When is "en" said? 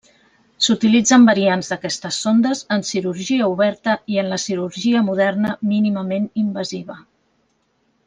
2.77-2.87, 4.25-4.33